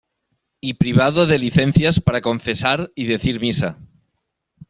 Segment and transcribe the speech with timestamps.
[0.61, 3.77] y privado de licencias para confesar y decir misa.